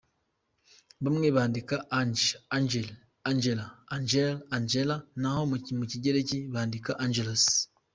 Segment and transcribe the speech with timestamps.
[1.03, 2.87] Bamwe bandika Ange, Angel,
[3.29, 3.65] Angela,
[3.95, 5.41] Angele, Angella, naho
[5.79, 7.45] mu Kigereki bakandika Angelos.